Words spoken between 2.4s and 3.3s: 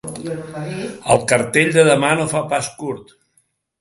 pas curt.